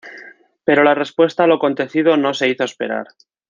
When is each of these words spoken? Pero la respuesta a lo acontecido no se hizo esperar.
Pero 0.65 0.83
la 0.83 0.95
respuesta 0.95 1.43
a 1.43 1.45
lo 1.45 1.53
acontecido 1.53 2.17
no 2.17 2.33
se 2.33 2.47
hizo 2.49 2.63
esperar. 2.63 3.05